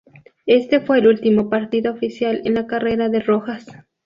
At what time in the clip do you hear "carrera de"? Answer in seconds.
2.65-3.19